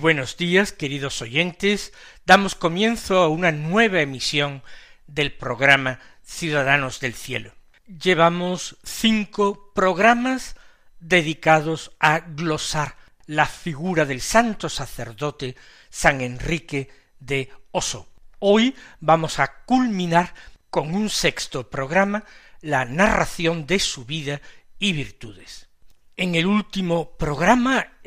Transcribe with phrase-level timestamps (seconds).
[0.00, 1.92] Buenos días, queridos oyentes.
[2.24, 4.62] Damos comienzo a una nueva emisión
[5.06, 7.52] del programa Ciudadanos del Cielo.
[7.86, 10.56] Llevamos cinco programas
[11.00, 15.54] dedicados a glosar la figura del santo sacerdote
[15.90, 18.08] San Enrique de Oso.
[18.38, 20.34] Hoy vamos a culminar
[20.70, 22.24] con un sexto programa
[22.62, 24.40] la narración de su vida
[24.78, 25.68] y virtudes.
[26.16, 27.98] En el último programa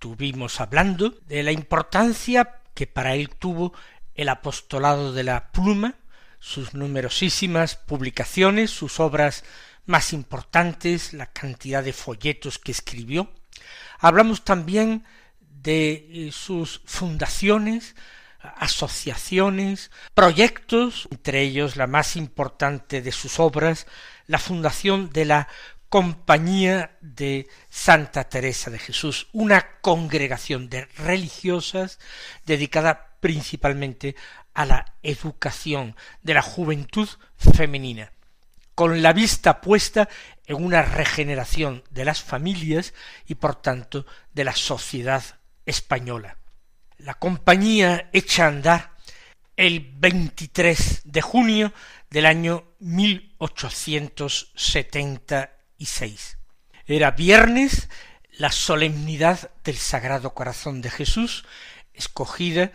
[0.00, 3.74] estuvimos hablando de la importancia que para él tuvo
[4.14, 5.96] el apostolado de la pluma,
[6.38, 9.44] sus numerosísimas publicaciones, sus obras
[9.84, 13.30] más importantes, la cantidad de folletos que escribió.
[13.98, 15.04] Hablamos también
[15.38, 17.94] de eh, sus fundaciones,
[18.38, 23.86] asociaciones, proyectos, entre ellos la más importante de sus obras,
[24.26, 25.48] la fundación de la
[25.90, 31.98] Compañía de Santa Teresa de Jesús, una congregación de religiosas
[32.46, 34.14] dedicada principalmente
[34.54, 38.12] a la educación de la juventud femenina,
[38.76, 40.08] con la vista puesta
[40.46, 42.94] en una regeneración de las familias
[43.26, 45.24] y por tanto de la sociedad
[45.66, 46.36] española.
[46.98, 48.92] La compañía echa a andar
[49.56, 51.72] el 23 de junio
[52.10, 55.56] del año 1870
[56.86, 57.88] era viernes,
[58.32, 61.44] la solemnidad del Sagrado Corazón de Jesús,
[61.94, 62.72] escogida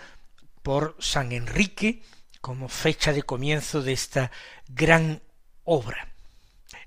[0.64, 2.02] por San Enrique
[2.42, 4.32] como fecha de comienzo de esta
[4.68, 5.22] gran
[5.64, 6.08] obra.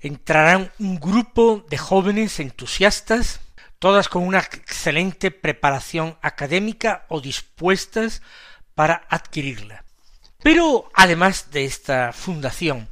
[0.01, 3.41] Entrarán un grupo de jóvenes entusiastas,
[3.79, 8.23] todas con una excelente preparación académica o dispuestas
[8.75, 9.85] para adquirirla.
[10.43, 12.89] Pero además de esta fundación,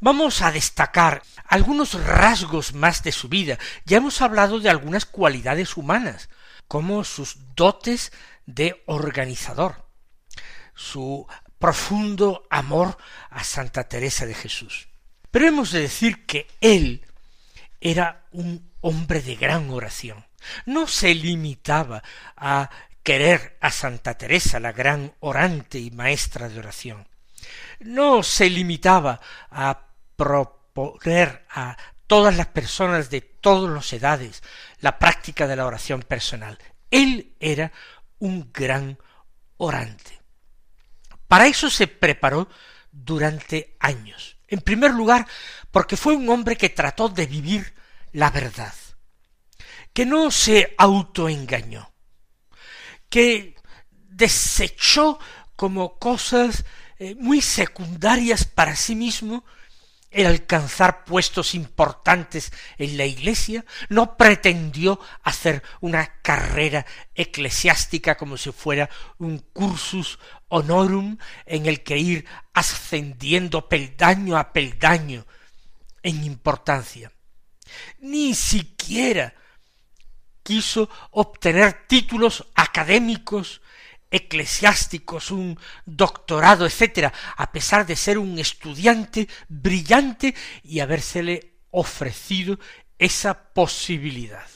[0.00, 3.58] vamos a destacar algunos rasgos más de su vida.
[3.84, 6.28] Ya hemos hablado de algunas cualidades humanas,
[6.66, 8.12] como sus dotes
[8.46, 9.86] de organizador,
[10.74, 11.26] su
[11.58, 12.96] profundo amor
[13.30, 14.88] a Santa Teresa de Jesús.
[15.30, 17.06] Pero hemos de decir que él
[17.80, 20.26] era un hombre de gran oración.
[20.66, 22.02] No se limitaba
[22.36, 22.70] a
[23.02, 27.08] querer a Santa Teresa, la gran orante y maestra de oración.
[27.80, 29.20] No se limitaba
[29.50, 29.87] a
[30.18, 31.76] proponer a
[32.08, 34.42] todas las personas de todas las edades
[34.80, 36.58] la práctica de la oración personal.
[36.90, 37.70] Él era
[38.18, 38.98] un gran
[39.58, 40.18] orante.
[41.28, 42.48] Para eso se preparó
[42.90, 44.36] durante años.
[44.48, 45.24] En primer lugar,
[45.70, 47.74] porque fue un hombre que trató de vivir
[48.12, 48.74] la verdad,
[49.92, 51.92] que no se autoengañó,
[53.08, 53.54] que
[53.92, 55.20] desechó
[55.54, 56.64] como cosas
[56.98, 59.44] eh, muy secundarias para sí mismo
[60.10, 68.52] el alcanzar puestos importantes en la Iglesia, no pretendió hacer una carrera eclesiástica como si
[68.52, 68.88] fuera
[69.18, 70.18] un cursus
[70.48, 75.26] honorum en el que ir ascendiendo peldaño a peldaño
[76.02, 77.12] en importancia.
[77.98, 79.34] Ni siquiera
[80.42, 83.60] quiso obtener títulos académicos
[84.10, 92.58] eclesiásticos, un doctorado, etcétera, a pesar de ser un estudiante brillante y habérsele ofrecido
[92.98, 94.48] esa posibilidad.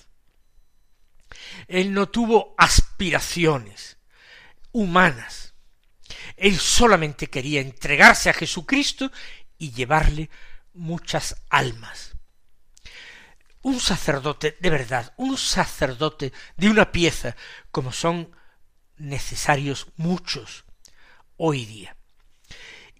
[1.68, 3.98] Él no tuvo aspiraciones
[4.72, 5.54] humanas.
[6.36, 9.10] Él solamente quería entregarse a Jesucristo
[9.58, 10.30] y llevarle
[10.74, 12.16] muchas almas.
[13.60, 17.36] Un sacerdote de verdad, un sacerdote de una pieza,
[17.70, 18.34] como son
[18.96, 20.64] necesarios muchos
[21.36, 21.96] hoy día.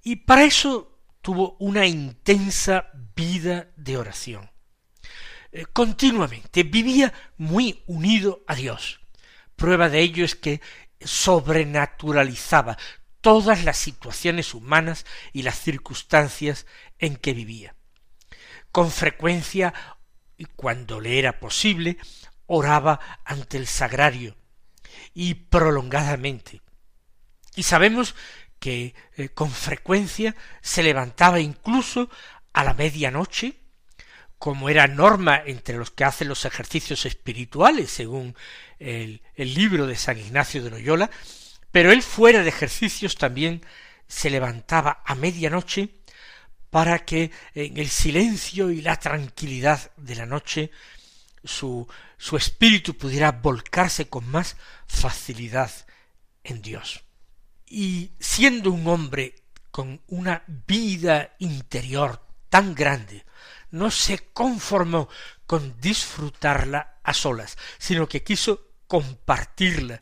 [0.03, 4.51] Y para eso tuvo una intensa vida de oración.
[5.53, 9.01] Eh, continuamente vivía muy unido a Dios.
[9.55, 10.61] Prueba de ello es que
[11.01, 12.79] sobrenaturalizaba
[13.21, 16.67] todas las situaciones humanas y las circunstancias
[16.99, 17.77] en que vivía.
[18.73, 19.73] Con frecuencia
[20.37, 21.99] y cuando le era posible,
[22.47, 24.37] oraba ante el sagrario
[25.15, 26.61] y prolongadamente.
[27.55, 28.15] Y sabemos
[28.59, 32.09] que eh, con frecuencia se levantaba incluso
[32.53, 33.57] a la medianoche,
[34.39, 38.37] como era norma entre los que hacen los ejercicios espirituales, según
[38.79, 41.11] el, el libro de San Ignacio de Loyola,
[41.71, 43.65] pero él fuera de ejercicios también
[44.07, 45.89] se levantaba a medianoche
[46.71, 50.71] para que en el silencio y la tranquilidad de la noche
[51.45, 51.87] su,
[52.19, 54.57] su espíritu pudiera volcarse con más
[54.87, 55.71] facilidad
[56.45, 57.03] en Dios.
[57.67, 59.35] Y siendo un hombre
[59.71, 63.25] con una vida interior tan grande,
[63.71, 65.09] no se conformó
[65.47, 70.01] con disfrutarla a solas, sino que quiso compartirla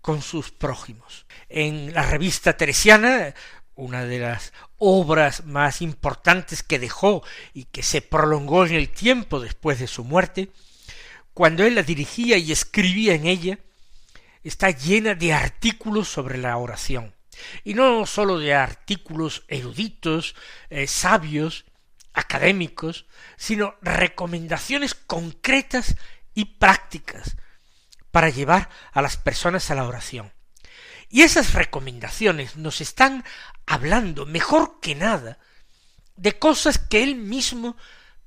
[0.00, 1.26] con sus prójimos.
[1.48, 3.34] En la revista teresiana
[3.74, 7.22] una de las obras más importantes que dejó
[7.54, 10.50] y que se prolongó en el tiempo después de su muerte,
[11.34, 13.58] cuando él la dirigía y escribía en ella,
[14.42, 17.14] está llena de artículos sobre la oración,
[17.64, 20.34] y no sólo de artículos eruditos,
[20.70, 21.64] eh, sabios,
[22.12, 23.06] académicos,
[23.36, 25.96] sino recomendaciones concretas
[26.34, 27.36] y prácticas
[28.10, 30.32] para llevar a las personas a la oración.
[31.08, 33.24] Y esas recomendaciones nos están
[33.66, 35.38] hablando mejor que nada
[36.16, 37.76] de cosas que él mismo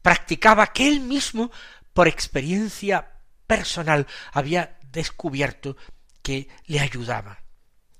[0.01, 1.51] practicaba, que él mismo
[1.95, 3.13] por experiencia
[3.47, 5.77] personal había descubierto
[6.21, 7.38] que le ayudaban.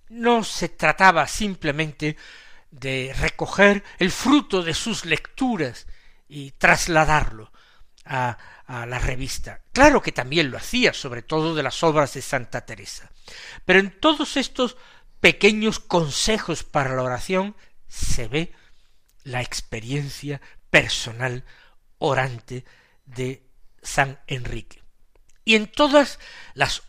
[0.09, 2.18] No se trataba simplemente
[2.71, 5.88] de recoger el fruto de sus lecturas
[6.27, 7.53] y trasladarlo
[8.03, 8.38] a,
[8.68, 9.62] a, la revista.
[9.71, 13.09] Claro que también lo hacía, sobre todo de las obras de Santa Teresa.
[13.63, 14.75] Pero en todos estos
[15.21, 17.56] pequeños consejos para la oración
[17.88, 18.51] se ve
[19.24, 21.45] la experiencia personal
[21.98, 22.65] orante
[23.06, 23.44] de
[23.86, 24.84] San Enrique.
[25.44, 26.20] Y en todas
[26.54, 26.84] las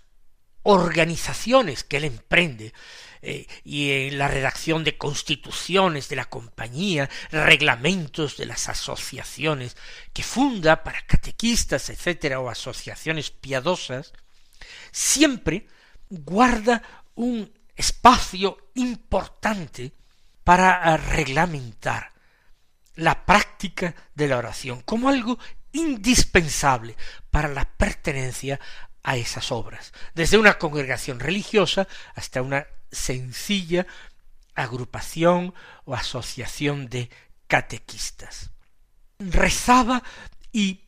[0.62, 2.72] organizaciones que él emprende,
[3.22, 9.76] eh, y en la redacción de constituciones de la compañía, reglamentos de las asociaciones
[10.12, 14.12] que funda para catequistas, etcétera, o asociaciones piadosas,
[14.92, 15.66] siempre
[16.08, 16.82] guarda
[17.14, 19.92] un espacio importante
[20.44, 22.12] para reglamentar
[22.94, 25.38] la práctica de la oración como algo
[25.76, 26.96] indispensable
[27.30, 28.58] para la pertenencia
[29.02, 33.86] a esas obras, desde una congregación religiosa hasta una sencilla
[34.54, 37.10] agrupación o asociación de
[37.46, 38.50] catequistas.
[39.18, 40.02] Rezaba
[40.50, 40.80] y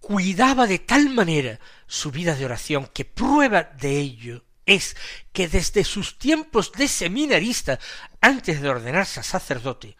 [0.00, 4.96] cuidaba de tal manera su vida de oración que prueba de ello es
[5.32, 7.78] que desde sus tiempos de seminarista,
[8.20, 9.96] antes de ordenarse a sacerdote,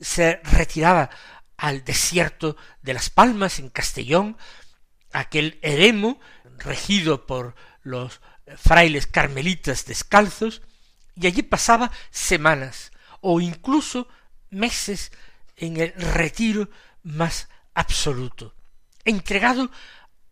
[0.00, 1.10] se retiraba
[1.58, 4.38] al desierto de las Palmas en Castellón,
[5.12, 6.18] aquel eremo
[6.58, 8.20] regido por los
[8.56, 10.62] frailes carmelitas descalzos,
[11.14, 14.08] y allí pasaba semanas o incluso
[14.50, 15.12] meses
[15.56, 16.70] en el retiro
[17.02, 18.54] más absoluto,
[19.04, 19.70] entregado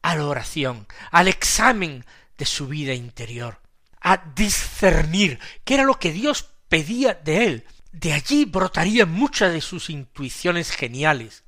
[0.03, 2.05] a la oración, al examen
[2.39, 3.61] de su vida interior,
[4.01, 7.67] a discernir qué era lo que Dios pedía de él.
[7.99, 11.45] De allí brotarían muchas de sus intuiciones geniales,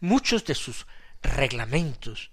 [0.00, 0.86] muchos de sus
[1.20, 2.30] reglamentos,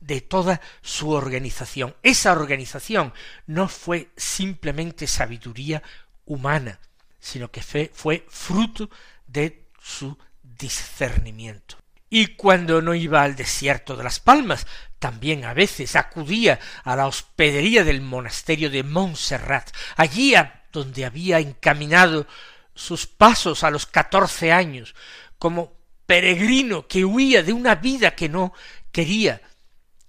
[0.00, 1.96] de toda su organización.
[2.02, 3.14] Esa organización
[3.46, 5.82] no fue simplemente sabiduría
[6.26, 6.78] humana,
[7.18, 8.90] sino que fue, fue fruto
[9.26, 11.78] de su discernimiento.
[12.10, 14.66] Y cuando no iba al desierto de las Palmas,
[14.98, 21.38] también a veces acudía a la hospedería del monasterio de Montserrat, allí a donde había
[21.38, 22.26] encaminado
[22.74, 24.94] sus pasos a los catorce años,
[25.38, 25.72] como
[26.06, 28.52] peregrino que huía de una vida que no
[28.92, 29.42] quería,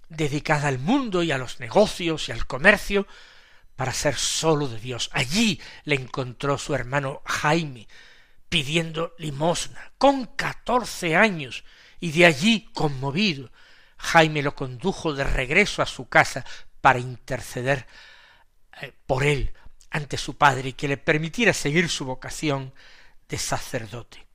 [0.08, 3.06] dedicada al mundo y a los negocios y al comercio,
[3.76, 5.10] para ser solo de Dios.
[5.12, 7.88] Allí le encontró su hermano Jaime,
[8.48, 11.64] pidiendo limosna, con catorce años,
[12.00, 13.50] y de allí, conmovido,
[13.96, 16.44] Jaime lo condujo de regreso a su casa
[16.80, 17.86] para interceder
[18.80, 19.54] eh, por él
[19.92, 22.72] ante su padre y que le permitiera seguir su vocación
[23.28, 24.26] de sacerdote.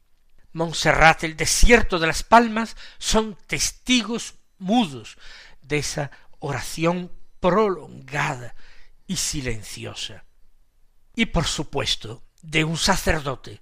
[0.54, 5.18] Montserrat, el desierto de las Palmas, son testigos mudos
[5.62, 8.56] de esa oración prolongada
[9.08, 10.24] y silenciosa.
[11.16, 13.60] Y por supuesto, de un sacerdote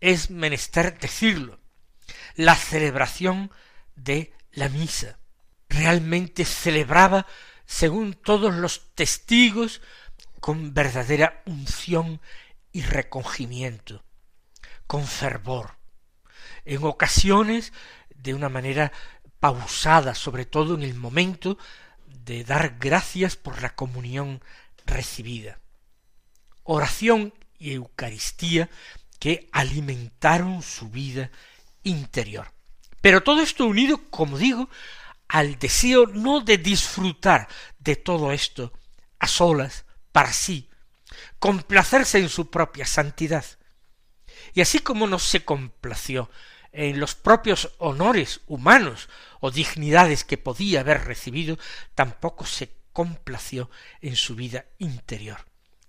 [0.00, 1.60] es menester decirlo,
[2.34, 3.52] la celebración
[3.94, 5.18] de la misa,
[5.68, 7.26] realmente celebraba,
[7.66, 9.80] según todos los testigos,
[10.40, 12.20] con verdadera unción
[12.72, 14.04] y recogimiento,
[14.86, 15.76] con fervor,
[16.64, 17.72] en ocasiones
[18.14, 18.92] de una manera
[19.38, 21.58] pausada, sobre todo en el momento
[22.24, 24.42] de dar gracias por la comunión
[24.86, 25.60] recibida.
[26.64, 28.68] Oración y Eucaristía
[29.18, 31.30] que alimentaron su vida
[31.82, 32.52] interior.
[33.00, 34.68] Pero todo esto unido, como digo,
[35.28, 38.72] al deseo no de disfrutar de todo esto
[39.18, 40.68] a solas, para sí,
[41.38, 43.44] complacerse en su propia santidad.
[44.54, 46.30] Y así como no se complació
[46.72, 49.08] en los propios honores humanos
[49.40, 51.58] o dignidades que podía haber recibido,
[51.94, 55.44] tampoco se complació en su vida interior,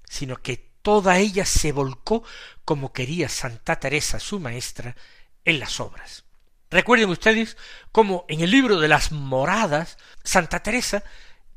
[0.09, 2.23] sino que toda ella se volcó
[2.65, 4.95] como quería Santa Teresa, su maestra,
[5.45, 6.23] en las obras.
[6.69, 7.57] Recuerden ustedes
[7.91, 11.03] cómo en el libro de las moradas, Santa Teresa,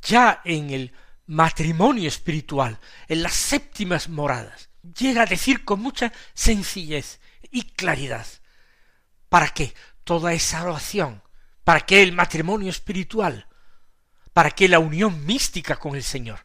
[0.03, 0.93] ya en el
[1.27, 2.79] matrimonio espiritual,
[3.09, 8.27] en las séptimas moradas, llega a decir con mucha sencillez y claridad,
[9.29, 11.23] ¿para qué toda esa oración?
[11.65, 13.49] ¿Para qué el matrimonio espiritual?
[14.33, 16.41] ¿Para qué la unión mística con el Señor?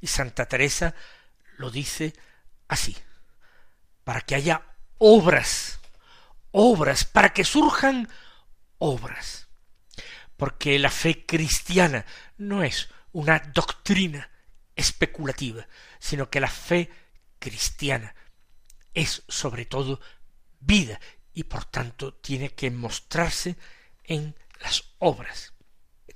[0.00, 0.94] Y Santa Teresa
[1.56, 2.12] lo dice
[2.68, 2.96] así,
[4.04, 4.62] para que haya
[4.98, 5.80] obras
[6.54, 8.08] obras, para que surjan
[8.78, 9.48] obras.
[10.36, 12.06] Porque la fe cristiana
[12.38, 14.30] no es una doctrina
[14.76, 15.66] especulativa,
[15.98, 16.90] sino que la fe
[17.38, 18.14] cristiana
[18.92, 20.00] es sobre todo
[20.60, 21.00] vida
[21.32, 23.56] y por tanto tiene que mostrarse
[24.04, 25.52] en las obras.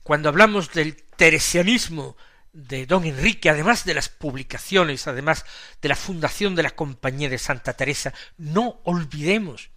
[0.03, 2.17] Cuando hablamos del teresianismo
[2.53, 5.45] de don Enrique, además de las publicaciones, además
[5.81, 9.71] de la fundación de la Compañía de Santa Teresa, no olvidemos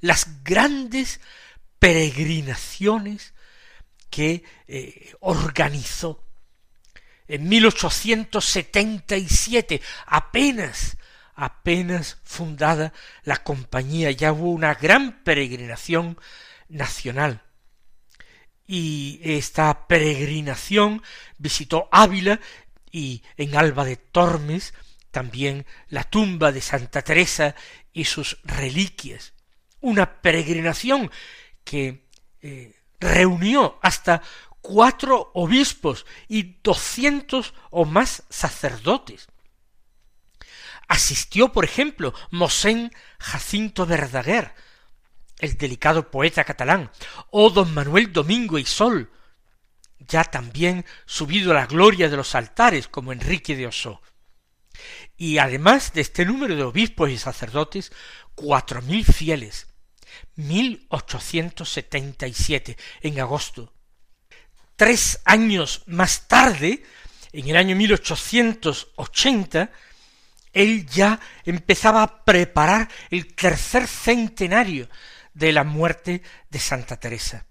[0.00, 1.20] las grandes
[1.78, 3.34] peregrinaciones
[4.10, 6.24] que eh, organizó.
[7.30, 10.98] En 1877, apenas,
[11.34, 16.18] apenas fundada la compañía, ya hubo una gran peregrinación
[16.68, 17.42] nacional.
[18.66, 21.02] Y esta peregrinación
[21.38, 22.40] visitó Ávila
[22.90, 24.74] y en Alba de Tormes
[25.10, 27.56] también la tumba de Santa Teresa
[27.92, 29.32] y sus reliquias
[29.80, 31.10] una peregrinación
[31.64, 32.06] que
[32.42, 34.22] eh, reunió hasta
[34.60, 39.28] cuatro obispos y doscientos o más sacerdotes.
[40.88, 44.54] Asistió, por ejemplo, Mosén Jacinto Verdaguer,
[45.38, 46.90] el delicado poeta catalán,
[47.30, 49.10] o don Manuel Domingo y Sol,
[49.98, 54.02] ya también subido a la gloria de los altares como Enrique de Osó.
[55.16, 57.92] Y además de este número de obispos y sacerdotes,
[58.34, 59.68] cuatro mil fieles,
[60.36, 63.72] 1877, en agosto.
[64.80, 66.82] Tres años más tarde,
[67.34, 69.70] en el año 1880,
[70.54, 74.88] él ya empezaba a preparar el tercer centenario
[75.34, 77.44] de la muerte de Santa Teresa.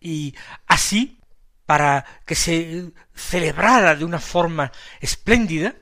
[0.00, 0.34] Y
[0.66, 1.20] así,
[1.64, 5.76] para que se celebrara de una forma espléndida,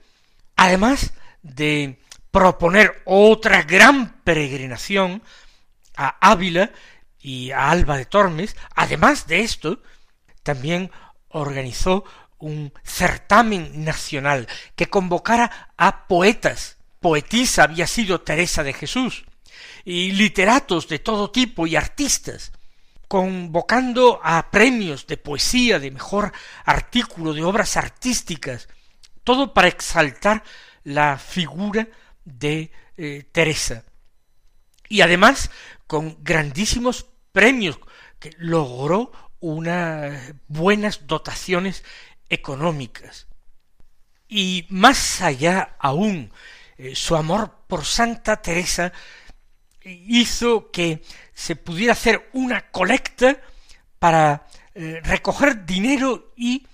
[0.56, 5.22] además de proponer otra gran peregrinación
[5.96, 6.70] a Ávila
[7.18, 9.80] y a Alba de Tormes, además de esto,
[10.46, 10.92] también
[11.30, 12.04] organizó
[12.38, 16.76] un certamen nacional que convocara a poetas.
[17.00, 19.24] Poetisa había sido Teresa de Jesús,
[19.84, 22.52] y literatos de todo tipo y artistas,
[23.08, 26.32] convocando a premios de poesía, de mejor
[26.64, 28.68] artículo, de obras artísticas,
[29.24, 30.44] todo para exaltar
[30.84, 31.88] la figura
[32.24, 33.82] de eh, Teresa.
[34.88, 35.50] Y además
[35.88, 37.80] con grandísimos premios,
[38.18, 39.12] que logró
[39.54, 41.84] unas buenas dotaciones
[42.28, 43.26] económicas.
[44.28, 46.32] Y más allá aún,
[46.78, 48.92] eh, su amor por Santa Teresa
[49.84, 53.40] hizo que se pudiera hacer una colecta
[53.98, 56.66] para eh, recoger dinero y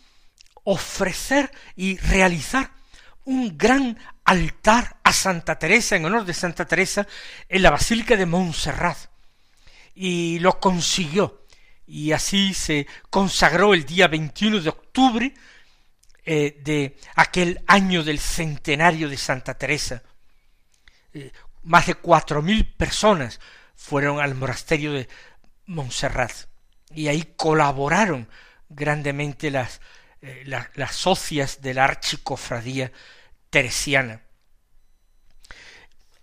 [0.65, 2.73] ofrecer y realizar
[3.25, 7.07] un gran altar a Santa Teresa, en honor de Santa Teresa,
[7.49, 8.97] en la Basílica de Montserrat.
[9.95, 11.42] Y lo consiguió.
[11.87, 15.35] Y así se consagró el día 21 de octubre
[16.25, 20.03] eh, de aquel año del centenario de Santa Teresa.
[21.13, 21.33] Eh,
[21.65, 23.41] más de cuatro mil personas
[23.75, 25.09] fueron al monasterio de
[25.67, 26.33] Montserrat.
[26.95, 28.29] Y ahí colaboraron
[28.69, 29.81] grandemente las
[30.25, 32.93] eh, las socias de la archicofradía
[33.51, 34.23] teresiana.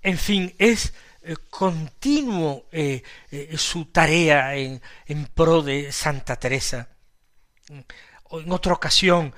[0.02, 3.04] En fin, es eh, continuo eh,
[3.58, 4.82] su tarea en,
[5.34, 6.90] pro de Santa Teresa.
[7.70, 9.34] En otra ocasión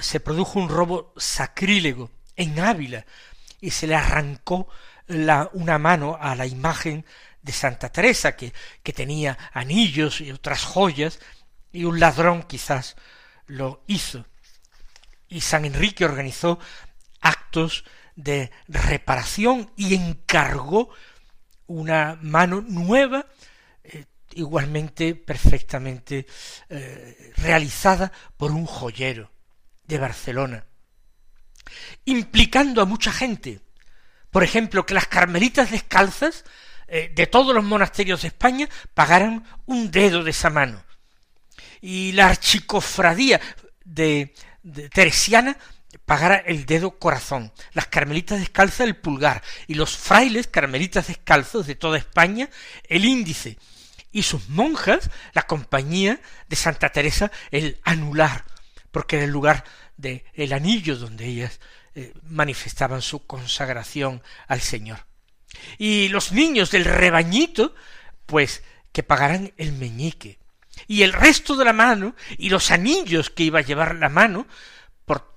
[0.00, 3.04] se produjo un robo sacrílego en Ávila
[3.60, 4.68] y se le arrancó
[5.52, 7.04] una mano a la imagen
[7.42, 11.18] de Santa Teresa, que, que tenía anillos y otras joyas,
[11.72, 12.96] y un ladrón quizás
[13.46, 14.24] lo hizo.
[15.28, 16.58] Y San Enrique organizó
[17.20, 17.84] actos
[18.16, 20.90] de reparación y encargó
[21.70, 23.26] una mano nueva,
[23.84, 26.26] eh, igualmente perfectamente
[26.68, 29.30] eh, realizada por un joyero
[29.84, 30.64] de Barcelona,
[32.04, 33.60] implicando a mucha gente.
[34.30, 36.44] Por ejemplo, que las carmelitas descalzas
[36.88, 40.84] eh, de todos los monasterios de España pagaran un dedo de esa mano.
[41.80, 43.40] Y la archicofradía
[43.84, 44.34] de,
[44.64, 45.56] de teresiana
[46.10, 51.76] pagara el dedo corazón, las carmelitas descalzas el pulgar, y los frailes carmelitas descalzos de
[51.76, 52.50] toda España
[52.88, 53.58] el índice,
[54.10, 58.44] y sus monjas la compañía de Santa Teresa el anular,
[58.90, 59.62] porque era el lugar
[59.98, 61.60] de el anillo donde ellas
[61.94, 65.06] eh, manifestaban su consagración al Señor.
[65.78, 67.72] Y los niños del rebañito,
[68.26, 70.40] pues que pagaran el meñique.
[70.88, 74.48] Y el resto de la mano y los anillos que iba a llevar la mano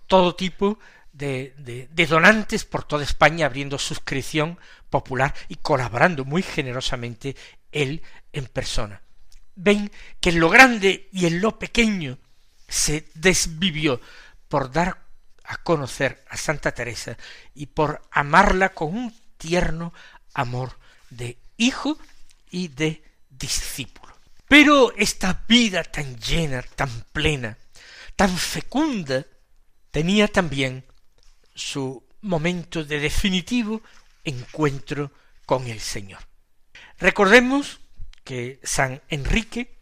[0.07, 0.79] todo tipo
[1.12, 4.57] de, de, donantes por toda España abriendo suscripción
[4.89, 7.36] popular y colaborando muy generosamente
[7.72, 9.01] él en persona.
[9.55, 12.17] Ven que en lo grande y en lo pequeño
[12.67, 14.01] se desvivió
[14.48, 15.03] por dar
[15.43, 17.17] a conocer a Santa Teresa
[17.53, 19.93] y por amarla con un tierno
[20.33, 20.77] amor
[21.10, 21.98] de hijo
[22.50, 24.13] y de discípulo.
[24.48, 27.57] Pero esta vida tan llena, tan plena,
[28.15, 29.25] tan fecunda,
[29.93, 30.83] tenía también
[31.53, 33.83] su momento de definitivo
[34.23, 35.12] encuentro
[35.45, 36.19] con el Señor.
[36.97, 37.79] Recordemos
[38.23, 39.77] que San Enrique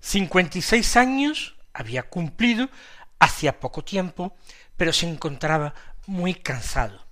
[0.00, 2.70] Cincuenta y seis años había cumplido
[3.18, 4.36] hacía poco tiempo,
[4.76, 5.74] pero se encontraba
[6.06, 7.08] muy cansado,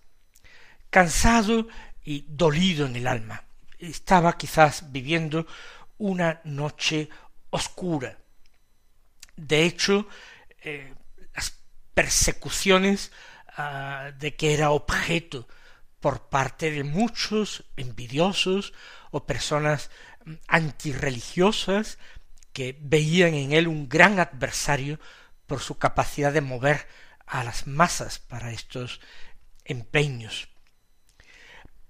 [0.90, 1.66] cansado
[2.04, 3.42] y dolido en el alma.
[3.80, 5.48] Estaba quizás viviendo
[5.98, 7.08] una noche
[7.50, 8.16] oscura.
[9.34, 10.06] De hecho,
[10.62, 10.94] eh,
[11.96, 13.10] persecuciones
[13.56, 15.48] ah, de que era objeto
[15.98, 18.74] por parte de muchos envidiosos
[19.10, 19.90] o personas
[20.46, 21.96] antirreligiosas
[22.52, 25.00] que veían en él un gran adversario
[25.46, 26.86] por su capacidad de mover
[27.24, 29.00] a las masas para estos
[29.64, 30.50] empeños.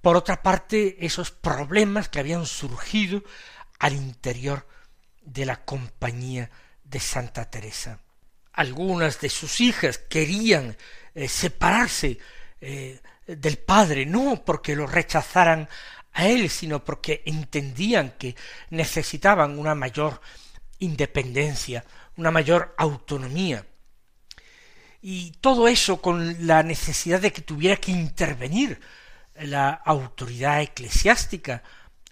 [0.02, 3.24] Por otra parte, esos problemas que habían surgido
[3.80, 4.68] al interior
[5.22, 6.48] de la compañía
[6.84, 8.05] de Santa Teresa.
[8.56, 10.76] Algunas de sus hijas querían
[11.14, 12.18] eh, separarse
[12.60, 15.68] eh, del padre, no porque lo rechazaran
[16.12, 18.34] a él, sino porque entendían que
[18.70, 20.20] necesitaban una mayor
[20.78, 21.84] independencia,
[22.16, 23.66] una mayor autonomía.
[25.02, 28.80] Y todo eso con la necesidad de que tuviera que intervenir
[29.34, 31.62] la autoridad eclesiástica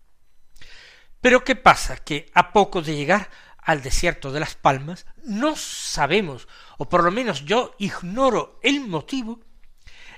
[1.21, 1.97] Pero ¿qué pasa?
[1.97, 3.31] Que a poco de llegar
[3.69, 9.41] al desierto de las Palmas, no sabemos, o por lo menos yo ignoro el motivo,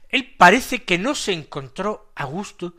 [0.09, 2.77] él parece que no se encontró a gusto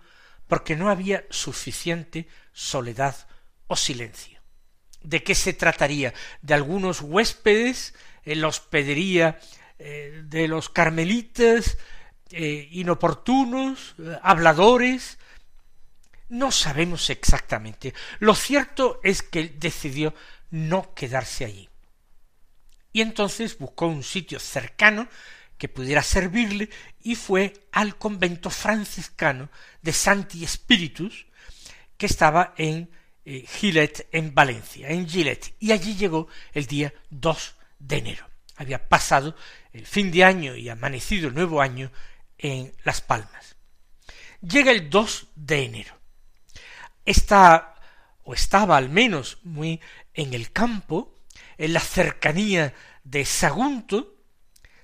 [0.48, 3.28] porque no había suficiente soledad
[3.68, 4.40] o silencio.
[5.02, 6.14] ¿De qué se trataría?
[6.42, 9.42] ¿De algunos huéspedes en la hospedería
[9.78, 11.78] eh, de los carmelitas,
[12.30, 15.18] eh, inoportunos, eh, habladores?
[16.30, 17.94] No sabemos exactamente.
[18.20, 20.14] Lo cierto es que decidió
[20.52, 21.70] no quedarse allí.
[22.94, 25.08] Y entonces buscó un sitio cercano
[25.58, 26.70] que pudiera servirle
[27.02, 29.50] y fue al convento franciscano
[29.82, 31.28] de Santi Spiritus,
[31.98, 32.90] que estaba en
[33.24, 38.28] eh, Gilet, en Valencia, en Gilet, y allí llegó el día 2 de enero.
[38.56, 39.36] Había pasado
[39.72, 41.92] el fin de año y amanecido el nuevo año
[42.38, 43.56] en Las Palmas.
[44.42, 45.96] Llega el 2 de enero.
[47.06, 47.76] Está,
[48.24, 49.80] o estaba al menos muy
[50.14, 51.16] en el campo,
[51.58, 54.16] en la cercanía de Sagunto,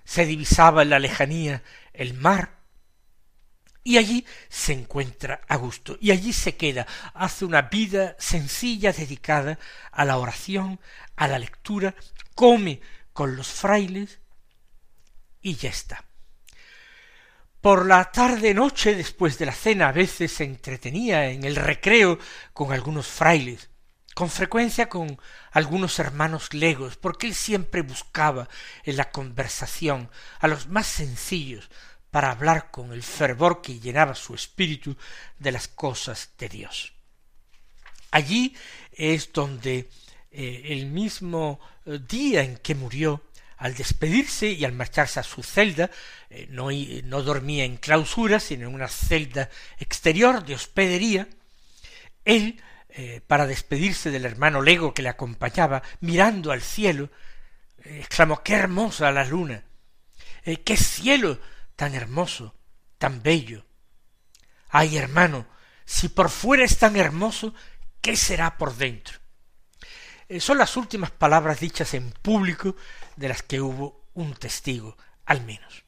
[0.04, 1.64] se divisaba en la lejanía
[1.94, 2.58] el mar,
[3.84, 9.58] y allí se encuentra a gusto, y allí se queda, hace una vida sencilla dedicada
[9.92, 10.80] a la oración,
[11.16, 11.96] a la lectura,
[12.36, 12.82] come
[13.14, 14.20] con los frailes,
[15.42, 16.04] y ya está.
[17.62, 22.20] Por la tarde noche, después de la cena, a veces se entretenía en el recreo
[22.54, 23.70] con algunos frailes,
[24.18, 28.50] con frecuencia con algunos hermanos legos, porque él siempre buscaba
[28.84, 31.70] en la conversación a los más sencillos
[32.10, 34.98] para hablar con el fervor que llenaba su espíritu
[35.38, 36.94] de las cosas de Dios.
[38.10, 38.56] Allí
[38.92, 39.88] es donde
[40.32, 43.22] eh, el mismo eh, día en que murió,
[43.58, 45.92] al despedirse y al marcharse a su celda,
[46.32, 51.28] eh, no, no dormía en clausura, sino en una celda exterior de hospedería,
[52.26, 57.10] él eh, para despedirse del hermano Lego que le acompañaba, mirando al cielo,
[57.84, 59.64] eh, exclamó qué hermosa la luna,
[60.44, 61.40] eh, qué cielo
[61.76, 62.56] tan hermoso,
[62.98, 63.66] tan bello.
[64.70, 65.46] Ay, hermano,
[65.86, 67.54] si por fuera es tan hermoso,
[68.02, 69.20] ¿qué será por dentro?
[70.40, 72.76] son las últimas palabras dichas en público
[73.16, 75.86] de las que hubo un testigo, al menos.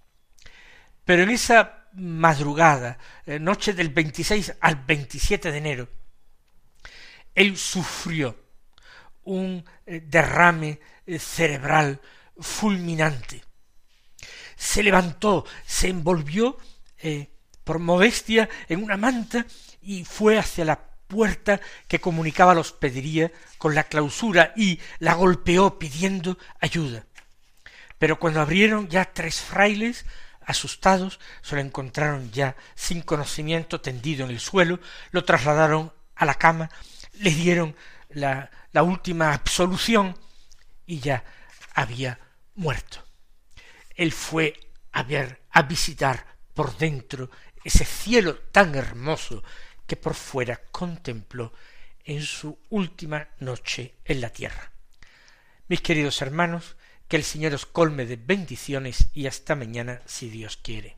[1.03, 5.89] Pero en esa madrugada, noche del 26 al 27 de enero,
[7.35, 8.35] él sufrió
[9.23, 12.01] un eh, derrame eh, cerebral
[12.39, 13.43] fulminante.
[14.55, 16.57] Se levantó, se envolvió
[16.97, 17.29] eh,
[17.63, 19.45] por modestia en una manta
[19.81, 25.79] y fue hacia la puerta que comunicaba la hospedería con la clausura y la golpeó
[25.79, 27.05] pidiendo ayuda.
[27.97, 30.05] Pero cuando abrieron ya tres frailes,
[30.41, 34.79] asustados, se lo encontraron ya sin conocimiento tendido en el suelo,
[35.11, 36.69] lo trasladaron a la cama
[37.19, 37.75] le dieron
[38.09, 40.17] la, la última absolución
[40.85, 41.23] y ya
[41.73, 42.19] había
[42.55, 43.03] muerto.
[43.95, 44.53] Él fue
[44.91, 47.29] a ver, a visitar por dentro
[47.63, 49.43] ese cielo tan hermoso
[49.85, 51.53] que por fuera contempló
[52.03, 54.71] en su última noche en la tierra.
[55.67, 56.75] Mis queridos hermanos,
[57.07, 60.97] que el Señor os colme de bendiciones y hasta mañana si Dios quiere.